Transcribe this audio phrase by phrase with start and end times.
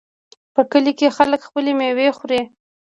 [0.53, 2.41] په کلیو کې خلک خپلې میوې خوري.